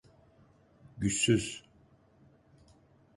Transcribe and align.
Güçsüz. 0.97 1.63